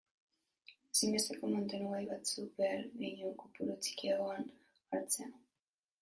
[0.91, 4.49] Ezinbesteko mantenugai batzuk behar baino kopuru txikiagoan
[4.95, 5.29] hartzea.